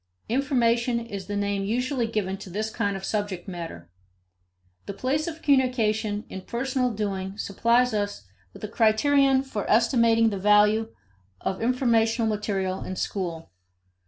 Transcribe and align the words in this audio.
Information 0.29 0.99
is 0.99 1.27
the 1.27 1.35
name 1.35 1.63
usually 1.63 2.07
given 2.07 2.35
to 2.35 2.49
this 2.49 2.71
kind 2.71 2.97
of 2.97 3.05
subject 3.05 3.47
matter. 3.47 3.87
The 4.87 4.95
place 4.95 5.27
of 5.27 5.43
communication 5.43 6.25
in 6.27 6.41
personal 6.41 6.89
doing 6.89 7.37
supplies 7.37 7.93
us 7.93 8.25
with 8.51 8.63
a 8.63 8.67
criterion 8.67 9.43
for 9.43 9.69
estimating 9.69 10.31
the 10.31 10.39
value 10.39 10.91
of 11.41 11.61
informational 11.61 12.27
material 12.27 12.83
in 12.83 12.95
school. 12.95 13.51